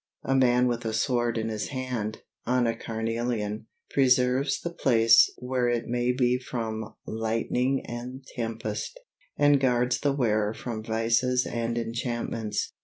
A 0.23 0.33
man 0.33 0.65
with 0.67 0.83
a 0.83 0.93
sword 0.93 1.37
in 1.37 1.49
his 1.49 1.67
hand, 1.67 2.23
on 2.47 2.65
a 2.65 2.75
carnelian, 2.75 3.67
preserves 3.91 4.59
the 4.59 4.71
place 4.73 5.31
where 5.37 5.69
it 5.69 5.85
may 5.87 6.11
be 6.11 6.39
from 6.39 6.95
lightning 7.05 7.83
and 7.85 8.25
tempest, 8.35 8.99
and 9.37 9.59
guards 9.59 9.99
the 9.99 10.11
wearer 10.11 10.55
from 10.55 10.81
vices 10.83 11.45
and 11.45 11.77
enchantments. 11.77 12.73